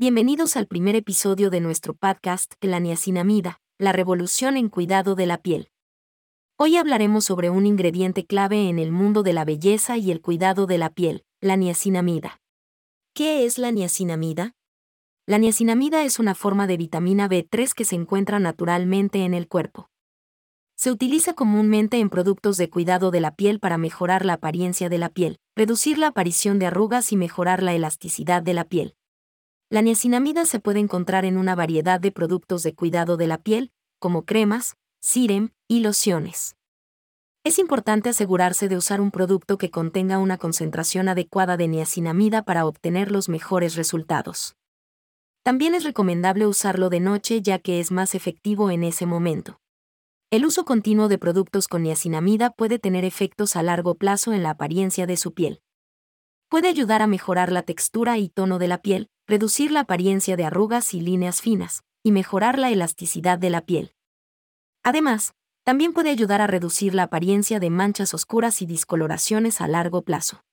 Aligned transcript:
Bienvenidos 0.00 0.56
al 0.56 0.68
primer 0.68 0.94
episodio 0.94 1.50
de 1.50 1.58
nuestro 1.58 1.92
podcast 1.92 2.54
La 2.60 2.78
niacinamida, 2.78 3.60
la 3.78 3.90
revolución 3.90 4.56
en 4.56 4.68
cuidado 4.68 5.16
de 5.16 5.26
la 5.26 5.38
piel. 5.38 5.72
Hoy 6.56 6.76
hablaremos 6.76 7.24
sobre 7.24 7.50
un 7.50 7.66
ingrediente 7.66 8.24
clave 8.24 8.68
en 8.68 8.78
el 8.78 8.92
mundo 8.92 9.24
de 9.24 9.32
la 9.32 9.44
belleza 9.44 9.96
y 9.96 10.12
el 10.12 10.20
cuidado 10.20 10.66
de 10.68 10.78
la 10.78 10.90
piel, 10.90 11.24
la 11.40 11.56
niacinamida. 11.56 12.40
¿Qué 13.12 13.44
es 13.44 13.58
la 13.58 13.72
niacinamida? 13.72 14.54
La 15.26 15.38
niacinamida 15.38 16.04
es 16.04 16.20
una 16.20 16.36
forma 16.36 16.68
de 16.68 16.76
vitamina 16.76 17.28
B3 17.28 17.72
que 17.74 17.84
se 17.84 17.96
encuentra 17.96 18.38
naturalmente 18.38 19.24
en 19.24 19.34
el 19.34 19.48
cuerpo. 19.48 19.90
Se 20.76 20.92
utiliza 20.92 21.34
comúnmente 21.34 21.98
en 21.98 22.08
productos 22.08 22.56
de 22.56 22.70
cuidado 22.70 23.10
de 23.10 23.20
la 23.20 23.34
piel 23.34 23.58
para 23.58 23.78
mejorar 23.78 24.24
la 24.24 24.34
apariencia 24.34 24.88
de 24.88 24.98
la 24.98 25.08
piel, 25.08 25.40
reducir 25.56 25.98
la 25.98 26.06
aparición 26.06 26.60
de 26.60 26.66
arrugas 26.66 27.10
y 27.10 27.16
mejorar 27.16 27.64
la 27.64 27.74
elasticidad 27.74 28.44
de 28.44 28.54
la 28.54 28.62
piel. 28.62 28.94
La 29.70 29.82
niacinamida 29.82 30.46
se 30.46 30.60
puede 30.60 30.80
encontrar 30.80 31.26
en 31.26 31.36
una 31.36 31.54
variedad 31.54 32.00
de 32.00 32.10
productos 32.10 32.62
de 32.62 32.74
cuidado 32.74 33.18
de 33.18 33.26
la 33.26 33.36
piel, 33.36 33.70
como 33.98 34.24
cremas, 34.24 34.78
sirem 34.98 35.50
y 35.68 35.80
lociones. 35.80 36.56
Es 37.44 37.58
importante 37.58 38.08
asegurarse 38.08 38.68
de 38.68 38.78
usar 38.78 39.02
un 39.02 39.10
producto 39.10 39.58
que 39.58 39.70
contenga 39.70 40.18
una 40.18 40.38
concentración 40.38 41.10
adecuada 41.10 41.58
de 41.58 41.68
niacinamida 41.68 42.44
para 42.44 42.64
obtener 42.64 43.12
los 43.12 43.28
mejores 43.28 43.76
resultados. 43.76 44.56
También 45.42 45.74
es 45.74 45.84
recomendable 45.84 46.46
usarlo 46.46 46.88
de 46.88 47.00
noche 47.00 47.42
ya 47.42 47.58
que 47.58 47.78
es 47.78 47.90
más 47.90 48.14
efectivo 48.14 48.70
en 48.70 48.84
ese 48.84 49.04
momento. 49.04 49.60
El 50.30 50.46
uso 50.46 50.64
continuo 50.64 51.08
de 51.08 51.18
productos 51.18 51.68
con 51.68 51.82
niacinamida 51.82 52.50
puede 52.50 52.78
tener 52.78 53.04
efectos 53.04 53.54
a 53.54 53.62
largo 53.62 53.96
plazo 53.96 54.32
en 54.32 54.42
la 54.42 54.50
apariencia 54.50 55.06
de 55.06 55.18
su 55.18 55.34
piel. 55.34 55.60
Puede 56.48 56.68
ayudar 56.68 57.02
a 57.02 57.06
mejorar 57.06 57.52
la 57.52 57.62
textura 57.62 58.16
y 58.16 58.30
tono 58.30 58.58
de 58.58 58.68
la 58.68 58.78
piel, 58.78 59.10
reducir 59.28 59.70
la 59.70 59.80
apariencia 59.80 60.36
de 60.36 60.46
arrugas 60.46 60.94
y 60.94 61.02
líneas 61.02 61.42
finas, 61.42 61.84
y 62.02 62.12
mejorar 62.12 62.58
la 62.58 62.70
elasticidad 62.70 63.38
de 63.38 63.50
la 63.50 63.60
piel. 63.60 63.94
Además, 64.82 65.34
también 65.64 65.92
puede 65.92 66.08
ayudar 66.08 66.40
a 66.40 66.46
reducir 66.46 66.94
la 66.94 67.02
apariencia 67.04 67.60
de 67.60 67.68
manchas 67.68 68.14
oscuras 68.14 68.62
y 68.62 68.66
discoloraciones 68.66 69.60
a 69.60 69.68
largo 69.68 70.00
plazo. 70.00 70.44